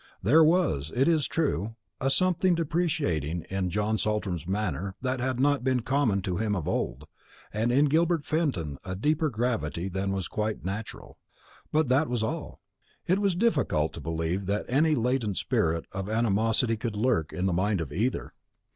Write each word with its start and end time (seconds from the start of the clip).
There 0.23 0.43
was, 0.43 0.91
it 0.95 1.07
is 1.07 1.27
true, 1.27 1.75
a 1.99 2.09
something 2.09 2.55
deprecating 2.55 3.43
in 3.51 3.69
John 3.69 3.99
Saltram's 3.99 4.47
manner 4.47 4.95
that 5.03 5.19
had 5.19 5.39
not 5.39 5.63
been 5.63 5.81
common 5.81 6.23
to 6.23 6.37
him 6.37 6.55
of 6.55 6.67
old, 6.67 7.05
and 7.53 7.71
in 7.71 7.85
Gilbert 7.85 8.25
Fenton 8.25 8.79
a 8.83 8.95
deeper 8.95 9.29
gravity 9.29 9.89
than 9.89 10.11
was 10.11 10.27
quite 10.27 10.65
natural; 10.65 11.19
but 11.71 11.87
that 11.89 12.09
was 12.09 12.23
all. 12.23 12.61
It 13.05 13.19
was 13.19 13.35
difficult 13.35 13.93
to 13.93 14.01
believe 14.01 14.47
that 14.47 14.65
any 14.67 14.95
latent 14.95 15.37
spirit 15.37 15.85
of 15.91 16.09
animosity 16.09 16.77
could 16.77 16.95
lurk 16.95 17.31
in 17.31 17.45
the 17.45 17.53
mind 17.53 17.79
of 17.79 17.91
either. 17.93 18.33